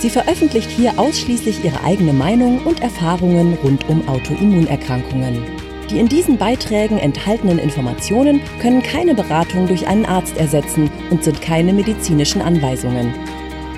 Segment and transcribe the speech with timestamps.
[0.00, 5.42] Sie veröffentlicht hier ausschließlich ihre eigene Meinung und Erfahrungen rund um Autoimmunerkrankungen.
[5.90, 11.42] Die in diesen Beiträgen enthaltenen Informationen können keine Beratung durch einen Arzt ersetzen und sind
[11.42, 13.12] keine medizinischen Anweisungen.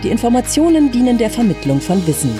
[0.04, 2.38] Die Informationen dienen der Vermittlung von Wissen.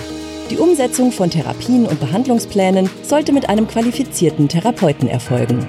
[0.49, 5.65] Die Umsetzung von Therapien und Behandlungsplänen sollte mit einem qualifizierten Therapeuten erfolgen.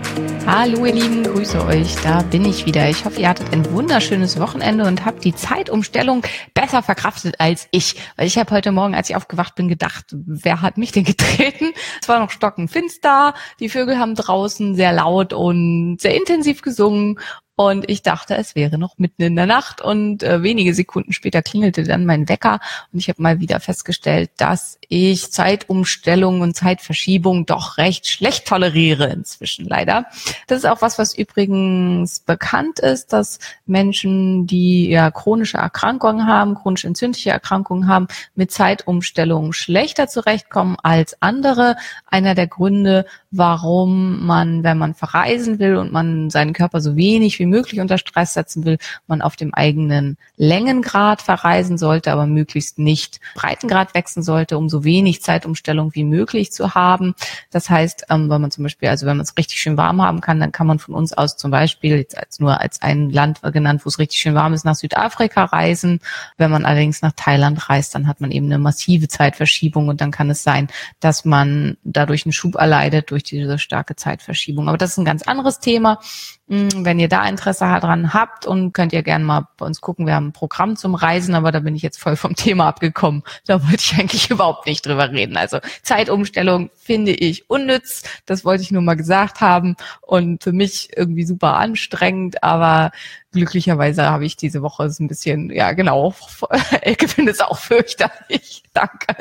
[0.46, 2.90] Hallo ihr Lieben, grüße euch, da bin ich wieder.
[2.90, 6.22] Ich hoffe, ihr hattet ein wunderschönes Wochenende und habt die Zeitumstellung
[6.64, 7.96] besser verkraftet als ich.
[8.16, 11.72] Weil ich habe heute Morgen, als ich aufgewacht bin, gedacht, wer hat mich denn getreten?
[12.00, 17.18] Es war noch stockenfinster, die Vögel haben draußen sehr laut und sehr intensiv gesungen
[17.56, 21.40] und ich dachte, es wäre noch mitten in der Nacht und äh, wenige Sekunden später
[21.40, 22.58] klingelte dann mein Wecker
[22.92, 29.06] und ich habe mal wieder festgestellt, dass ich Zeitumstellung und Zeitverschiebung doch recht schlecht toleriere
[29.06, 30.06] inzwischen leider.
[30.48, 36.53] Das ist auch was, was übrigens bekannt ist, dass Menschen, die ja chronische Erkrankungen haben,
[36.56, 41.76] chronisch entzündliche Erkrankungen haben, mit Zeitumstellungen schlechter zurechtkommen als andere.
[42.06, 47.38] Einer der Gründe, warum man, wenn man verreisen will und man seinen Körper so wenig
[47.38, 52.26] wie wie möglich unter Stress setzen will, man auf dem eigenen Längengrad verreisen sollte, aber
[52.26, 57.14] möglichst nicht Breitengrad wechseln sollte, um so wenig Zeitumstellung wie möglich zu haben.
[57.50, 60.22] Das heißt, ähm, wenn man zum Beispiel, also wenn man es richtig schön warm haben
[60.22, 63.42] kann, dann kann man von uns aus zum Beispiel jetzt als nur als ein Land
[63.42, 66.00] genannt, wo es richtig schön warm ist, nach Südafrika reisen.
[66.44, 70.10] Wenn man allerdings nach Thailand reist, dann hat man eben eine massive Zeitverschiebung und dann
[70.10, 70.68] kann es sein,
[71.00, 74.68] dass man dadurch einen Schub erleidet durch diese starke Zeitverschiebung.
[74.68, 76.00] Aber das ist ein ganz anderes Thema.
[76.46, 80.06] Hm, wenn ihr da Interesse daran habt und könnt ihr gerne mal bei uns gucken.
[80.06, 83.22] Wir haben ein Programm zum Reisen, aber da bin ich jetzt voll vom Thema abgekommen.
[83.46, 85.38] Da wollte ich eigentlich überhaupt nicht drüber reden.
[85.38, 88.02] Also Zeitumstellung finde ich unnütz.
[88.26, 92.90] Das wollte ich nur mal gesagt haben und für mich irgendwie super anstrengend, aber
[93.34, 96.14] glücklicherweise habe ich diese Woche so ein bisschen, ja genau,
[96.80, 98.62] Elke findet es auch fürchterlich.
[98.72, 99.14] Danke.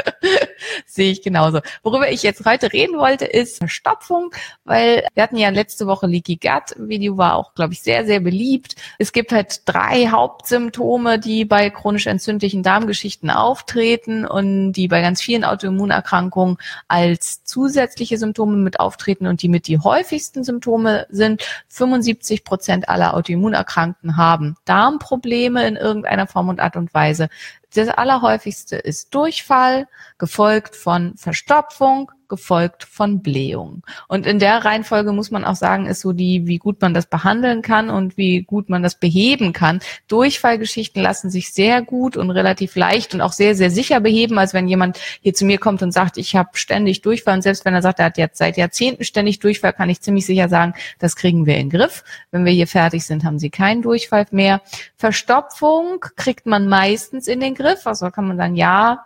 [0.85, 1.62] Sehe ich genauso.
[1.84, 4.31] Worüber ich jetzt heute reden wollte, ist Verstopfung,
[4.63, 6.75] weil wir hatten ja letzte Woche Leaky Gut.
[6.78, 8.75] Video war auch, glaube ich, sehr, sehr beliebt.
[9.00, 15.22] Es gibt halt drei Hauptsymptome, die bei chronisch entzündlichen Darmgeschichten auftreten und die bei ganz
[15.22, 16.57] vielen Autoimmunerkrankungen
[16.88, 21.44] als zusätzliche Symptome mit auftreten und die mit die häufigsten Symptome sind.
[21.69, 27.30] 75 Prozent aller Autoimmunerkrankungen Patienten haben Darmprobleme in irgendeiner Form und Art und Weise.
[27.73, 33.83] Das allerhäufigste ist Durchfall, gefolgt von Verstopfung, gefolgt von Blähung.
[34.07, 37.05] Und in der Reihenfolge muss man auch sagen, ist so die, wie gut man das
[37.05, 39.81] behandeln kann und wie gut man das beheben kann.
[40.07, 44.55] Durchfallgeschichten lassen sich sehr gut und relativ leicht und auch sehr, sehr sicher beheben, als
[44.55, 47.35] wenn jemand hier zu mir kommt und sagt, ich habe ständig Durchfall.
[47.35, 50.25] Und selbst wenn er sagt, er hat jetzt seit Jahrzehnten ständig Durchfall, kann ich ziemlich
[50.25, 52.03] sicher sagen, das kriegen wir in den Griff.
[52.31, 54.61] Wenn wir hier fertig sind, haben sie keinen Durchfall mehr.
[54.95, 57.85] Verstopfung kriegt man meistens in den Griff.
[57.85, 59.05] Also kann man sagen, ja,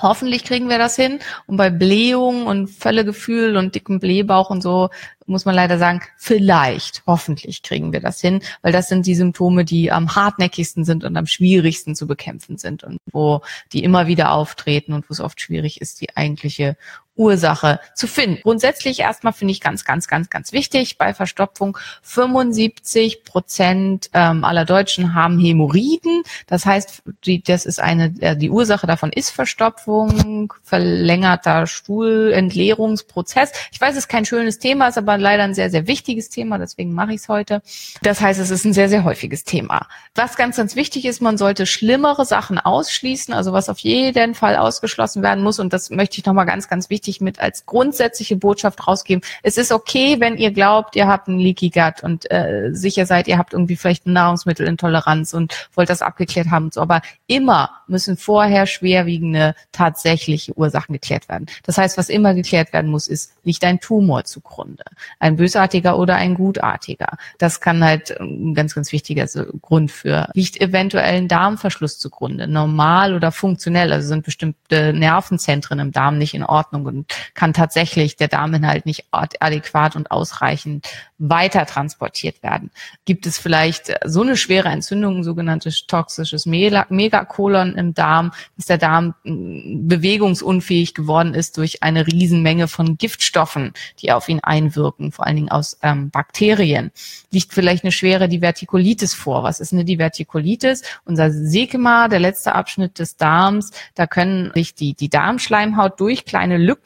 [0.00, 1.20] Hoffentlich kriegen wir das hin.
[1.46, 4.90] Und bei Blähung und Völlegefühl und dickem Blähbauch und so
[5.26, 9.64] muss man leider sagen, vielleicht, hoffentlich kriegen wir das hin, weil das sind die Symptome,
[9.64, 13.40] die am hartnäckigsten sind und am schwierigsten zu bekämpfen sind und wo
[13.72, 16.76] die immer wieder auftreten und wo es oft schwierig ist, die eigentliche
[17.16, 18.42] Ursache zu finden.
[18.42, 21.78] Grundsätzlich erstmal finde ich ganz, ganz, ganz, ganz wichtig bei Verstopfung.
[22.02, 26.22] 75 Prozent ähm, aller Deutschen haben Hämorrhoiden.
[26.46, 33.52] Das heißt, die, das ist eine, äh, die Ursache davon ist Verstopfung, verlängerter Stuhlentleerungsprozess.
[33.72, 36.28] Ich weiß, es ist kein schönes Thema, ist aber aber leider ein sehr, sehr wichtiges
[36.28, 37.62] Thema, deswegen mache ich es heute.
[38.02, 39.86] Das heißt, es ist ein sehr, sehr häufiges Thema.
[40.14, 44.56] Was ganz, ganz wichtig ist, man sollte schlimmere Sachen ausschließen, also was auf jeden Fall
[44.56, 48.86] ausgeschlossen werden muss, und das möchte ich nochmal ganz, ganz wichtig mit als grundsätzliche Botschaft
[48.86, 49.22] rausgeben.
[49.42, 53.28] Es ist okay, wenn ihr glaubt, ihr habt einen Leaky Gut und äh, sicher seid,
[53.28, 58.16] ihr habt irgendwie vielleicht eine Nahrungsmittelintoleranz und wollt das abgeklärt haben so, aber immer müssen
[58.16, 61.46] vorher schwerwiegende tatsächliche Ursachen geklärt werden.
[61.64, 64.84] Das heißt, was immer geklärt werden muss, ist, liegt ein Tumor zugrunde?
[65.18, 67.16] ein bösartiger oder ein gutartiger.
[67.38, 69.26] Das kann halt ein ganz, ganz wichtiger
[69.62, 70.28] Grund für.
[70.34, 76.34] Liegt eventuell ein Darmverschluss zugrunde, normal oder funktionell, also sind bestimmte Nervenzentren im Darm nicht
[76.34, 80.88] in Ordnung und kann tatsächlich der Darminhalt nicht adäquat und ausreichend
[81.18, 82.70] weiter transportiert werden.
[83.04, 88.78] Gibt es vielleicht so eine schwere Entzündung, ein sogenanntes toxisches Megakolon im Darm, dass der
[88.78, 95.36] Darm bewegungsunfähig geworden ist durch eine Riesenmenge von Giftstoffen, die auf ihn einwirken, vor allen
[95.36, 96.90] Dingen aus ähm, Bakterien.
[97.30, 99.42] Liegt vielleicht eine schwere Divertikulitis vor.
[99.42, 100.82] Was ist eine Divertikulitis?
[101.04, 106.58] Unser Sekema, der letzte Abschnitt des Darms, da können sich die, die Darmschleimhaut durch kleine
[106.58, 106.83] Lücken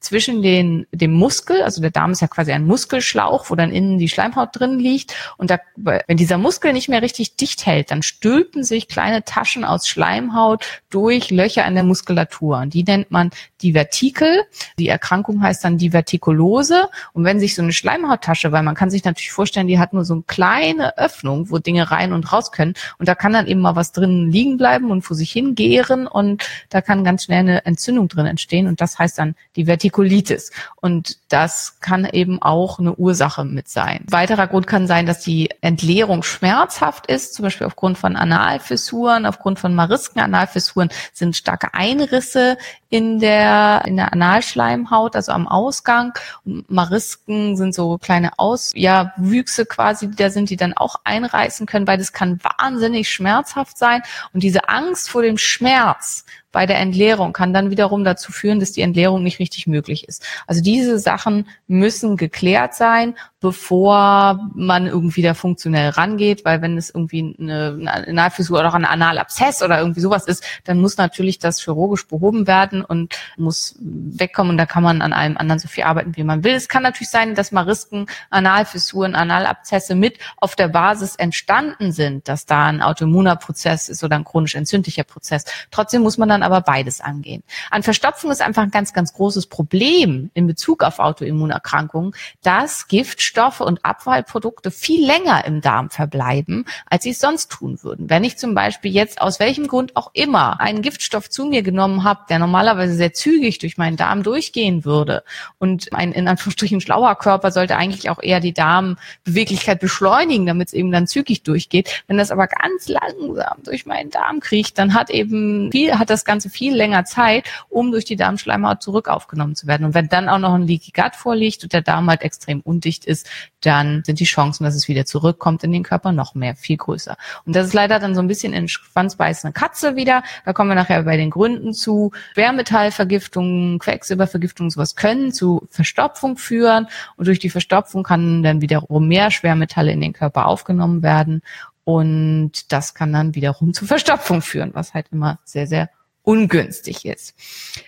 [0.00, 3.98] zwischen den, dem Muskel, also der Darm ist ja quasi ein Muskelschlauch, wo dann innen
[3.98, 5.14] die Schleimhaut drin liegt.
[5.36, 9.64] Und da, wenn dieser Muskel nicht mehr richtig dicht hält, dann stülpen sich kleine Taschen
[9.64, 12.58] aus Schleimhaut durch Löcher in der Muskulatur.
[12.58, 13.30] Und die nennt man
[13.62, 14.44] Divertikel.
[14.78, 16.88] Die Erkrankung heißt dann Divertikulose.
[17.12, 20.04] Und wenn sich so eine Schleimhauttasche, weil man kann sich natürlich vorstellen, die hat nur
[20.04, 22.74] so eine kleine Öffnung, wo Dinge rein und raus können.
[22.98, 26.06] Und da kann dann eben mal was drin liegen bleiben und vor sich hingären.
[26.06, 28.66] Und da kann ganz schnell eine Entzündung drin entstehen.
[28.66, 30.52] Und das heißt dann Divertikulitis.
[30.76, 34.04] Und das kann eben auch eine Ursache mit sein.
[34.08, 39.58] weiterer Grund kann sein, dass die Entleerung schmerzhaft ist, zum Beispiel aufgrund von Analfissuren, aufgrund
[39.58, 40.20] von Marisken.
[40.20, 42.58] Analfissuren sind starke Einrisse
[42.90, 46.12] in der, in der Analschleimhaut, also am Ausgang.
[46.44, 50.96] Und Marisken sind so kleine Aus, ja, Wüchse quasi, die da sind, die dann auch
[51.02, 54.02] einreißen können, weil das kann wahnsinnig schmerzhaft sein.
[54.32, 58.72] Und diese Angst vor dem Schmerz bei der Entleerung kann dann wiederum dazu führen, dass
[58.72, 60.24] die Entleerung nicht richtig möglich ist.
[60.46, 66.90] Also diese Sachen müssen geklärt sein, bevor man irgendwie da funktionell rangeht, weil wenn es
[66.90, 72.06] irgendwie eine, Analfissur oder ein Analabszess oder irgendwie sowas ist, dann muss natürlich das chirurgisch
[72.06, 76.16] behoben werden und muss wegkommen und da kann man an allem anderen so viel arbeiten,
[76.16, 76.52] wie man will.
[76.52, 82.44] Es kann natürlich sein, dass Marisken, Analfissuren, Analabzesse mit auf der Basis entstanden sind, dass
[82.44, 85.46] da ein autoimmuner Prozess ist oder ein chronisch entzündlicher Prozess.
[85.70, 87.42] Trotzdem muss man dann aber beides angehen.
[87.70, 93.60] An Verstopfung ist einfach ein ganz, ganz großes Problem in Bezug auf Autoimmunerkrankungen, dass Giftstoffe
[93.60, 98.10] und Abfallprodukte viel länger im Darm verbleiben, als sie es sonst tun würden.
[98.10, 102.04] Wenn ich zum Beispiel jetzt aus welchem Grund auch immer einen Giftstoff zu mir genommen
[102.04, 105.22] habe, der normalerweise sehr zügig durch meinen Darm durchgehen würde
[105.58, 110.74] und ein in Anführungsstrichen schlauer Körper sollte eigentlich auch eher die Darmbeweglichkeit beschleunigen, damit es
[110.74, 112.04] eben dann zügig durchgeht.
[112.06, 116.24] Wenn das aber ganz langsam durch meinen Darm kriecht, dann hat eben viel, hat das
[116.30, 119.84] Ganze viel länger Zeit, um durch die Darmschleimhaut zurück aufgenommen zu werden.
[119.84, 123.04] Und wenn dann auch noch ein Leaky Gut vorliegt und der Darm halt extrem undicht
[123.04, 123.28] ist,
[123.62, 127.16] dann sind die Chancen, dass es wieder zurückkommt in den Körper noch mehr, viel größer.
[127.44, 130.22] Und das ist leider dann so ein bisschen in schwanzbeißende Katze wieder.
[130.44, 132.12] Da kommen wir nachher bei den Gründen zu.
[132.34, 136.86] Schwermetallvergiftungen, Quecksilbervergiftungen, sowas können zu Verstopfung führen.
[137.16, 141.42] Und durch die Verstopfung kann dann wiederum mehr Schwermetalle in den Körper aufgenommen werden.
[141.84, 145.90] Und das kann dann wiederum zu Verstopfung führen, was halt immer sehr, sehr
[146.30, 147.34] ungünstig ist.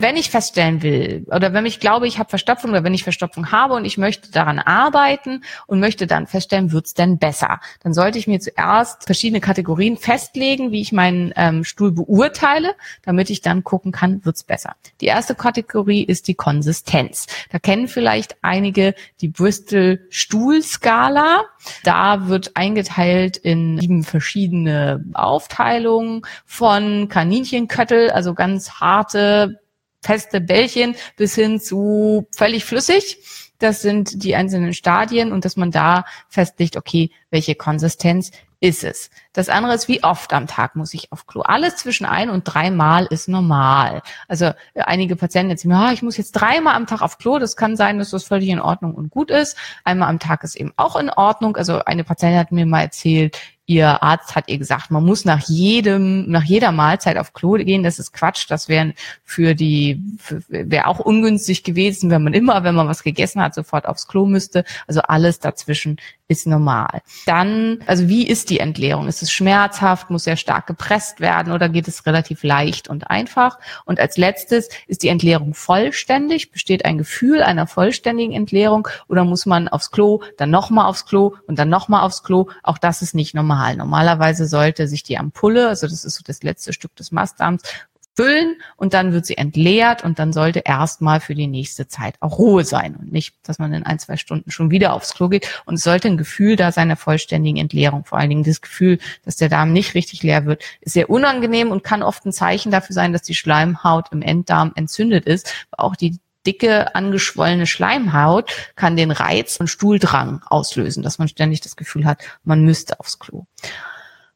[0.01, 3.53] Wenn ich feststellen will oder wenn ich glaube, ich habe Verstopfung oder wenn ich Verstopfung
[3.53, 8.19] habe und ich möchte daran arbeiten und möchte dann feststellen, wird's denn besser, dann sollte
[8.19, 13.63] ich mir zuerst verschiedene Kategorien festlegen, wie ich meinen ähm, Stuhl beurteile, damit ich dann
[13.63, 14.75] gucken kann, wird's besser.
[15.01, 17.29] Die erste Kategorie ist die Konsistenz.
[17.53, 21.45] Da kennen vielleicht einige die Bristol Stuhlskala.
[21.85, 29.61] Da wird eingeteilt in sieben verschiedene Aufteilungen von Kaninchenköttel, also ganz harte,
[30.01, 33.19] feste Bällchen bis hin zu völlig flüssig.
[33.59, 38.33] Das sind die einzelnen Stadien und dass man da festlegt, okay, welche Konsistenz
[38.63, 39.11] ist es.
[39.33, 41.43] Das andere ist, wie oft am Tag muss ich auf Klo.
[41.43, 44.03] Alles zwischen ein und dreimal ist normal.
[44.29, 47.39] Also äh, einige Patienten jetzt, ja, ich muss jetzt dreimal am Tag auf Klo.
[47.39, 49.57] Das kann sein, dass das völlig in Ordnung und gut ist.
[49.83, 51.57] Einmal am Tag ist eben auch in Ordnung.
[51.57, 55.49] Also eine Patientin hat mir mal erzählt, ihr Arzt hat ihr gesagt, man muss nach
[55.49, 57.83] jedem, nach jeder Mahlzeit auf Klo gehen.
[57.83, 58.47] Das ist Quatsch.
[58.49, 60.03] Das wäre für die,
[60.49, 64.27] wäre auch ungünstig gewesen, wenn man immer, wenn man was gegessen hat, sofort aufs Klo
[64.27, 64.65] müsste.
[64.87, 65.99] Also alles dazwischen
[66.33, 67.03] ist normal.
[67.27, 69.07] Dann, also wie ist die Entleerung?
[69.07, 70.11] Ist es schmerzhaft?
[70.11, 73.59] Muss sehr stark gepresst werden oder geht es relativ leicht und einfach?
[73.85, 76.51] Und als letztes ist die Entleerung vollständig?
[76.51, 81.35] Besteht ein Gefühl einer vollständigen Entleerung oder muss man aufs Klo, dann nochmal aufs Klo
[81.47, 82.49] und dann nochmal aufs Klo?
[82.63, 83.77] Auch das ist nicht normal.
[83.77, 87.63] Normalerweise sollte sich die Ampulle, also das ist so das letzte Stück des Mastdarms,
[88.15, 92.39] füllen und dann wird sie entleert und dann sollte erstmal für die nächste Zeit auch
[92.39, 95.63] Ruhe sein und nicht, dass man in ein, zwei Stunden schon wieder aufs Klo geht
[95.65, 98.05] und es sollte ein Gefühl da sein der vollständigen Entleerung.
[98.05, 101.71] Vor allen Dingen das Gefühl, dass der Darm nicht richtig leer wird, ist sehr unangenehm
[101.71, 105.53] und kann oft ein Zeichen dafür sein, dass die Schleimhaut im Enddarm entzündet ist.
[105.71, 111.77] Auch die dicke, angeschwollene Schleimhaut kann den Reiz und Stuhldrang auslösen, dass man ständig das
[111.77, 113.47] Gefühl hat, man müsste aufs Klo.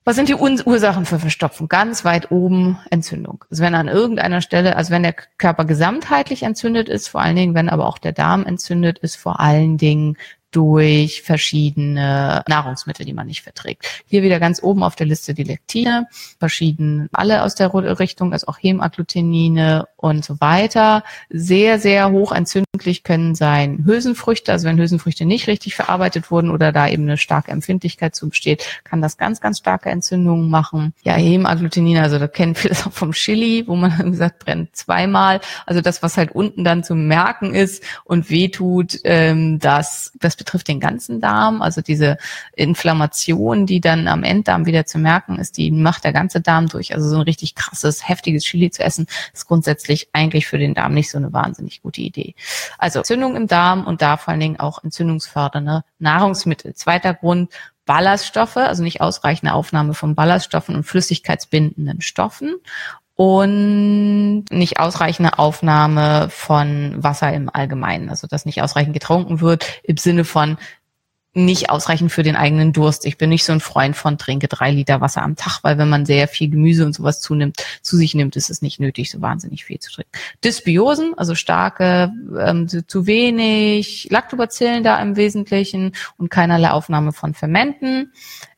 [0.09, 1.67] Was sind die Ursachen für Verstopfung?
[1.67, 3.45] Ganz weit oben Entzündung.
[3.51, 7.57] Also wenn an irgendeiner Stelle, also wenn der Körper gesamtheitlich entzündet ist, vor allen Dingen,
[7.57, 10.17] wenn aber auch der Darm entzündet ist, vor allen Dingen
[10.53, 14.05] durch verschiedene Nahrungsmittel, die man nicht verträgt.
[14.07, 16.07] Hier wieder ganz oben auf der Liste die Lektine,
[16.39, 21.03] verschieden alle aus der Richtung, also auch Hemagglutinin und so weiter.
[21.31, 26.73] Sehr, sehr hoch entzündlich können sein Hülsenfrüchte, also wenn Hülsenfrüchte nicht richtig verarbeitet wurden oder
[26.73, 30.93] da eben eine starke Empfindlichkeit zu besteht, kann das ganz, ganz starke Entzündungen machen.
[31.03, 35.41] Ja, Hemagglutinin, also da kennen viele das auch vom Chili, wo man gesagt brennt zweimal.
[35.65, 40.69] Also das, was halt unten dann zu merken ist und wehtut, ähm, das, das betrifft
[40.69, 41.63] den ganzen Darm.
[41.63, 42.19] Also diese
[42.55, 46.95] Inflammation, die dann am Enddarm wieder zu merken ist, die macht der ganze Darm durch.
[46.95, 50.95] Also so ein richtig krasses, heftiges Chili zu essen, ist grundsätzlich eigentlich für den Darm
[50.95, 52.35] nicht so eine wahnsinnig gute Idee.
[52.79, 56.75] Also Entzündung im Darm und da vor allen Dingen auch entzündungsfördernde Nahrungsmittel.
[56.75, 57.51] Zweiter Grund,
[57.85, 62.57] Ballaststoffe, also nicht ausreichende Aufnahme von Ballaststoffen und flüssigkeitsbindenden Stoffen
[63.15, 69.97] und nicht ausreichende Aufnahme von Wasser im Allgemeinen, also dass nicht ausreichend getrunken wird im
[69.97, 70.59] Sinne von
[71.37, 73.05] nicht ausreichend für den eigenen Durst.
[73.05, 75.89] Ich bin nicht so ein Freund von trinke drei Liter Wasser am Tag, weil wenn
[75.89, 79.21] man sehr viel Gemüse und sowas zunimmt, zu sich nimmt, ist es nicht nötig, so
[79.21, 80.11] wahnsinnig viel zu trinken.
[80.43, 88.13] Dysbiosen, also starke, ähm, zu wenig Lactobacillen da im Wesentlichen und keinerlei Aufnahme von Fermenten.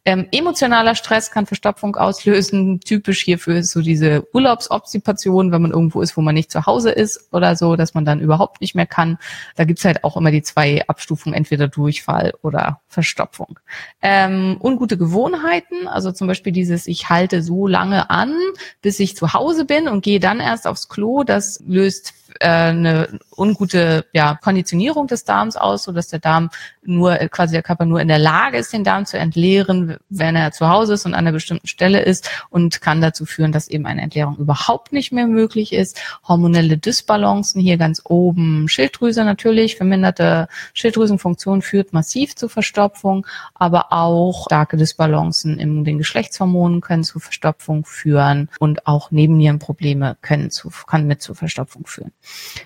[0.09, 2.81] Ähm, emotionaler Stress kann Verstopfung auslösen.
[2.81, 6.93] Typisch hierfür ist so diese Urlaubsobstipation, wenn man irgendwo ist, wo man nicht zu Hause
[6.93, 9.19] ist oder so, dass man dann überhaupt nicht mehr kann.
[9.57, 13.59] Da gibt's halt auch immer die zwei Abstufungen, entweder Durchfall oder Verstopfung.
[14.01, 18.35] Ähm, ungute Gewohnheiten, also zum Beispiel dieses, ich halte so lange an,
[18.81, 24.05] bis ich zu Hause bin und gehe dann erst aufs Klo, das löst eine ungute
[24.13, 26.51] ja, Konditionierung des Darms aus, so dass der Darm
[26.83, 30.53] nur quasi der Körper nur in der Lage ist, den Darm zu entleeren, wenn er
[30.53, 33.87] zu Hause ist und an einer bestimmten Stelle ist und kann dazu führen, dass eben
[33.87, 36.01] eine Entleerung überhaupt nicht mehr möglich ist.
[36.27, 44.47] Hormonelle Dysbalancen hier ganz oben, Schilddrüse natürlich, verminderte Schilddrüsenfunktion führt massiv zu Verstopfung, aber auch
[44.47, 51.07] starke Dysbalancen in den Geschlechtshormonen können zu Verstopfung führen und auch Nebennierenprobleme können zu, kann
[51.07, 52.13] mit zu Verstopfung führen.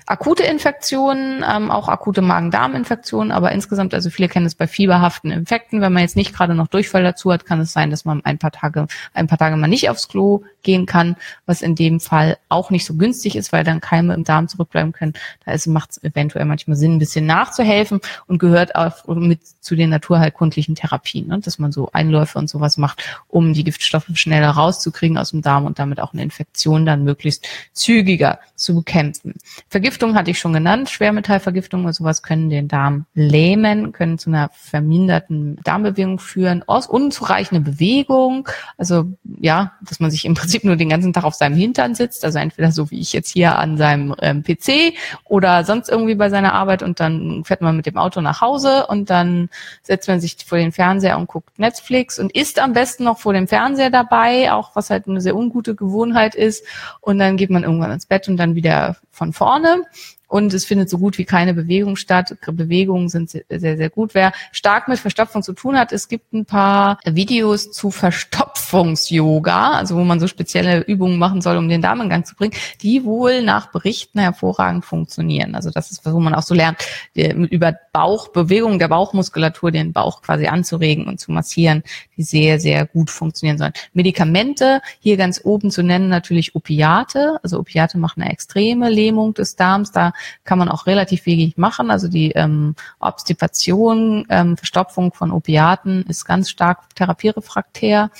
[0.06, 5.80] Akute Infektionen, ähm, auch akute Magen-Darm-Infektionen, aber insgesamt, also viele kennen es bei fieberhaften Infekten.
[5.80, 8.38] Wenn man jetzt nicht gerade noch Durchfall dazu hat, kann es sein, dass man ein
[8.38, 11.16] paar Tage, ein paar Tage mal nicht aufs Klo gehen kann,
[11.46, 14.92] was in dem Fall auch nicht so günstig ist, weil dann Keime im Darm zurückbleiben
[14.92, 15.14] können.
[15.44, 19.90] Da macht es eventuell manchmal Sinn, ein bisschen nachzuhelfen und gehört auch mit zu den
[19.90, 21.40] naturheilkundlichen Therapien, ne?
[21.40, 25.66] dass man so Einläufe und sowas macht, um die Giftstoffe schneller rauszukriegen aus dem Darm
[25.66, 29.34] und damit auch eine Infektion dann möglichst zügiger zu bekämpfen.
[29.68, 34.50] Vergiftung hatte ich schon genannt, Schwermetallvergiftung und sowas können den Darm lähmen, können zu einer
[34.52, 39.06] verminderten Darmbewegung führen, aus unzureichende Bewegung, also
[39.40, 42.38] ja, dass man sich im Prinzip nur den ganzen Tag auf seinem Hintern sitzt, also
[42.38, 44.94] entweder so wie ich jetzt hier an seinem ähm, PC
[45.24, 48.86] oder sonst irgendwie bei seiner Arbeit und dann fährt man mit dem Auto nach Hause
[48.86, 49.48] und dann
[49.82, 53.32] setzt man sich vor den Fernseher und guckt Netflix und isst am besten noch vor
[53.32, 56.64] dem Fernseher dabei, auch was halt eine sehr ungute Gewohnheit ist
[57.00, 59.84] und dann geht man irgendwann ins Bett und dann wieder von vorne
[60.32, 62.34] und es findet so gut wie keine Bewegung statt.
[62.46, 64.14] Bewegungen sind sehr, sehr gut.
[64.14, 69.94] Wer stark mit Verstopfung zu tun hat, es gibt ein paar Videos zu Verstopfungs-Yoga, also
[69.94, 73.04] wo man so spezielle Übungen machen soll, um den Darm in Gang zu bringen, die
[73.04, 75.54] wohl nach Berichten hervorragend funktionieren.
[75.54, 76.78] Also das ist, wo man auch so lernt,
[77.14, 81.82] über Bauchbewegungen der Bauchmuskulatur den Bauch quasi anzuregen und zu massieren,
[82.16, 83.74] die sehr, sehr gut funktionieren sollen.
[83.92, 87.38] Medikamente, hier ganz oben zu nennen natürlich Opiate.
[87.42, 89.92] Also Opiate machen eine extreme Lähmung des Darms.
[89.92, 91.90] Da kann man auch relativ wenig machen.
[91.90, 98.10] Also die ähm, Obstipation, ähm, Verstopfung von Opiaten ist ganz stark therapierefraktär.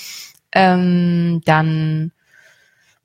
[0.53, 2.12] Ähm, dann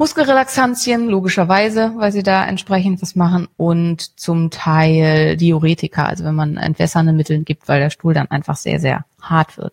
[0.01, 6.57] Muskelrelaxantien, logischerweise, weil sie da entsprechend was machen und zum Teil Diuretika, also wenn man
[6.57, 9.73] entwässernde Mittel gibt, weil der Stuhl dann einfach sehr, sehr hart wird.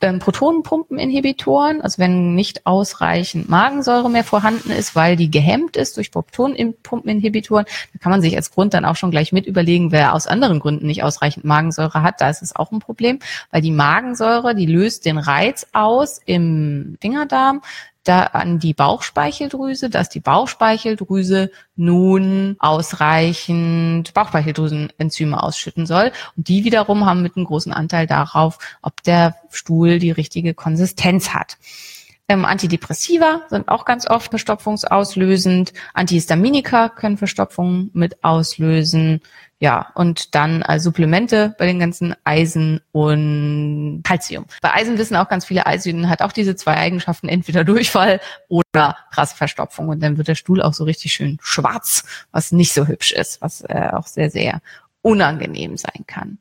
[0.00, 6.10] Ähm, Protonenpumpeninhibitoren, also wenn nicht ausreichend Magensäure mehr vorhanden ist, weil die gehemmt ist durch
[6.10, 10.26] Protonenpumpeninhibitoren, da kann man sich als Grund dann auch schon gleich mit überlegen, wer aus
[10.26, 13.18] anderen Gründen nicht ausreichend Magensäure hat, da ist es auch ein Problem,
[13.50, 17.60] weil die Magensäure, die löst den Reiz aus im Fingerdarm,
[18.04, 26.12] da an die Bauchspeicheldrüse, dass die Bauchspeicheldrüse nun ausreichend Bauchspeicheldrüsenenzyme ausschütten soll.
[26.36, 31.30] Und die wiederum haben mit einem großen Anteil darauf, ob der Stuhl die richtige Konsistenz
[31.30, 31.58] hat.
[32.30, 35.72] Ähm, Antidepressiva sind auch ganz oft verstopfungsauslösend.
[35.94, 39.20] Antihistaminika können Verstopfung mit auslösen.
[39.62, 44.46] Ja, und dann als Supplemente bei den ganzen Eisen und Calcium.
[44.62, 48.96] Bei Eisen wissen auch ganz viele, Eisen hat auch diese zwei Eigenschaften, entweder Durchfall oder
[49.12, 49.88] krasse Verstopfung.
[49.88, 53.42] Und dann wird der Stuhl auch so richtig schön schwarz, was nicht so hübsch ist,
[53.42, 54.62] was äh, auch sehr, sehr
[55.02, 56.38] unangenehm sein kann.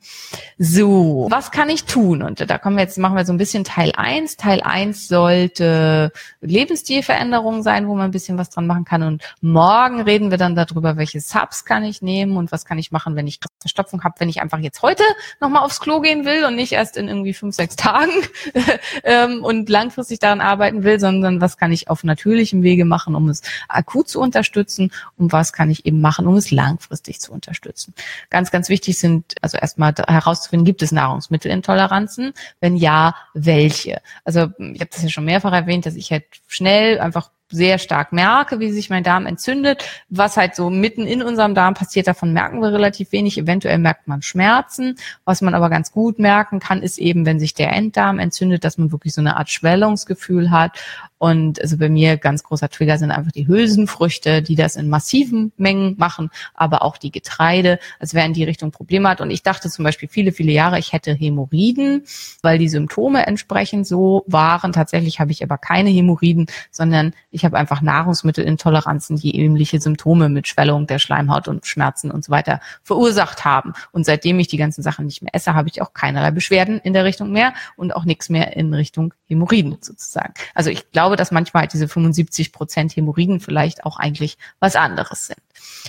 [0.58, 2.22] So, was kann ich tun?
[2.22, 4.36] Und da kommen wir jetzt, machen wir so ein bisschen Teil eins.
[4.36, 6.12] Teil eins sollte
[6.42, 9.04] Lebensstilveränderungen sein, wo man ein bisschen was dran machen kann.
[9.04, 12.92] Und morgen reden wir dann darüber, welche Subs kann ich nehmen und was kann ich
[12.92, 15.04] machen, wenn ich Verstopfung habe, wenn ich einfach jetzt heute
[15.40, 18.12] nochmal aufs Klo gehen will und nicht erst in irgendwie fünf, sechs Tagen
[19.04, 23.30] ähm, und langfristig daran arbeiten will, sondern was kann ich auf natürlichem Wege machen, um
[23.30, 27.94] es akut zu unterstützen und was kann ich eben machen, um es langfristig zu unterstützen.
[28.30, 32.34] Ganz ganz, ganz wichtig sind, also erstmal herauszufinden, gibt es Nahrungsmittelintoleranzen?
[32.60, 34.02] Wenn ja, welche?
[34.26, 38.12] Also ich habe das ja schon mehrfach erwähnt, dass ich halt schnell einfach sehr stark
[38.12, 39.84] merke, wie sich mein Darm entzündet.
[40.10, 43.38] Was halt so mitten in unserem Darm passiert, davon merken wir relativ wenig.
[43.38, 44.96] Eventuell merkt man Schmerzen.
[45.26, 48.78] Was man aber ganz gut merken kann, ist eben, wenn sich der Enddarm entzündet, dass
[48.78, 50.78] man wirklich so eine Art Schwellungsgefühl hat
[51.20, 55.52] und also bei mir ganz großer Trigger sind einfach die Hülsenfrüchte, die das in massiven
[55.58, 59.20] Mengen machen, aber auch die Getreide, als wer in die Richtung Probleme hat.
[59.20, 62.06] Und ich dachte zum Beispiel viele, viele Jahre, ich hätte Hämorrhoiden,
[62.42, 64.72] weil die Symptome entsprechend so waren.
[64.72, 70.48] Tatsächlich habe ich aber keine Hämorrhoiden, sondern ich habe einfach Nahrungsmittelintoleranzen, die ähnliche Symptome mit
[70.48, 73.74] Schwellung der Schleimhaut und Schmerzen und so weiter verursacht haben.
[73.92, 76.94] Und seitdem ich die ganzen Sachen nicht mehr esse, habe ich auch keinerlei Beschwerden in
[76.94, 80.34] der Richtung mehr und auch nichts mehr in Richtung Hämorrhoiden sozusagen.
[80.54, 85.28] Also ich glaube, dass manchmal halt diese 75 Prozent Hämorrhoiden vielleicht auch eigentlich was anderes
[85.28, 85.40] sind.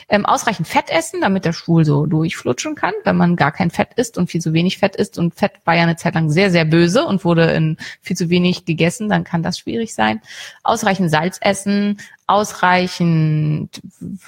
[0.08, 3.94] Ähm, ausreichend Fett essen, damit der Stuhl so durchflutschen kann, wenn man gar kein Fett
[3.96, 6.50] isst und viel zu wenig Fett isst und Fett war ja eine Zeit lang sehr,
[6.50, 10.20] sehr böse und wurde in viel zu wenig gegessen, dann kann das schwierig sein.
[10.62, 13.80] Ausreichend Salz essen, ausreichend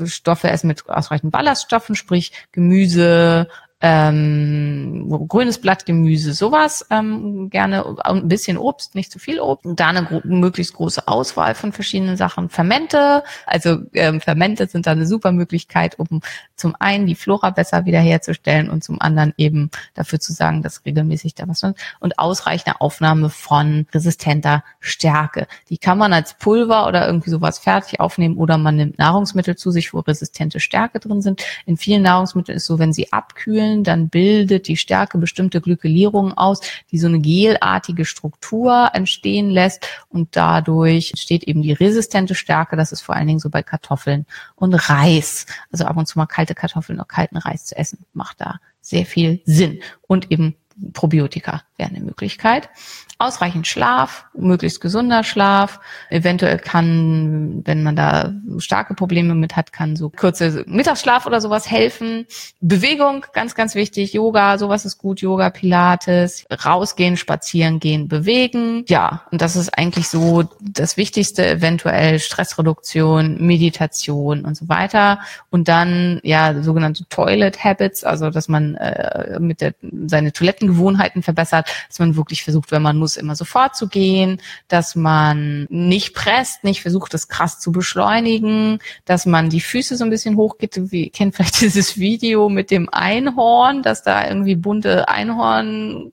[0.04, 3.48] Stoffe essen mit ausreichend Ballaststoffen, sprich Gemüse,
[3.84, 9.66] ähm, grünes Blattgemüse, sowas ähm, gerne ein bisschen Obst, nicht zu viel Obst.
[9.74, 12.48] Da eine gro möglichst große Auswahl von verschiedenen Sachen.
[12.48, 16.20] Fermente, also ähm, Fermente sind da eine super Möglichkeit, um
[16.54, 21.34] zum einen die Flora besser wiederherzustellen und zum anderen eben dafür zu sagen, dass regelmäßig
[21.34, 21.74] da was ist.
[21.98, 25.48] Und ausreichende Aufnahme von resistenter Stärke.
[25.70, 29.72] Die kann man als Pulver oder irgendwie sowas fertig aufnehmen oder man nimmt Nahrungsmittel zu
[29.72, 31.42] sich, wo resistente Stärke drin sind.
[31.66, 36.36] In vielen Nahrungsmitteln ist so, wenn sie abkühlen, Glykosylen, dann bildet die Stärke bestimmte Glykelierungen
[36.36, 42.76] aus, die so eine gelartige Struktur entstehen lässt und dadurch entsteht eben die resistente Stärke.
[42.76, 45.46] Das ist vor allen Dingen so bei Kartoffeln und Reis.
[45.70, 49.06] Also ab und zu mal kalte Kartoffeln oder kalten Reis zu essen, macht da sehr
[49.06, 49.80] viel Sinn.
[50.02, 50.56] Und eben
[50.92, 52.70] Probiotika wäre eine Möglichkeit.
[53.18, 55.80] Ausreichend Schlaf, möglichst gesunder Schlaf.
[56.10, 61.70] Eventuell kann, wenn man da starke Probleme mit hat, kann so kurze Mittagsschlaf oder sowas
[61.70, 62.26] helfen.
[62.60, 64.12] Bewegung, ganz, ganz wichtig.
[64.12, 65.20] Yoga, sowas ist gut.
[65.20, 68.84] Yoga, Pilates, rausgehen, spazieren gehen, bewegen.
[68.88, 71.46] Ja, und das ist eigentlich so das Wichtigste.
[71.46, 75.20] Eventuell Stressreduktion, Meditation und so weiter.
[75.50, 79.74] Und dann, ja, sogenannte Toilet Habits, also dass man äh, mit der,
[80.06, 84.94] seine Toilettengewohnheiten verbessert, dass man wirklich versucht, wenn man muss, immer sofort zu gehen, dass
[84.94, 90.10] man nicht presst, nicht versucht, das krass zu beschleunigen, dass man die Füße so ein
[90.10, 90.92] bisschen hochgeht.
[90.92, 96.12] Wie kennt vielleicht dieses Video mit dem Einhorn, dass da irgendwie bunte Einhorn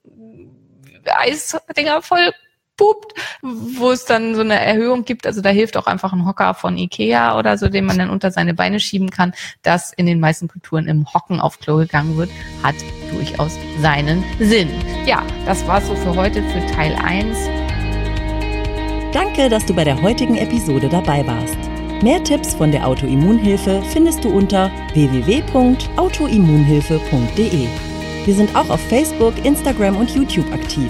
[1.06, 2.32] Eisdinger voll
[2.80, 5.28] pupt, wo es dann so eine Erhöhung gibt.
[5.28, 8.32] Also da hilft auch einfach ein Hocker von Ikea oder so, den man dann unter
[8.32, 9.34] seine Beine schieben kann.
[9.64, 12.30] Das in den meisten Kulturen im Hocken auf Klo gegangen wird,
[12.64, 12.76] hat
[13.12, 14.70] durchaus seinen Sinn.
[15.06, 17.38] Ja, das war's so für heute für Teil 1.
[19.12, 21.58] Danke, dass du bei der heutigen Episode dabei warst.
[22.02, 27.68] Mehr Tipps von der Autoimmunhilfe findest du unter www.autoimmunhilfe.de.
[28.26, 30.90] Wir sind auch auf Facebook, Instagram und YouTube aktiv.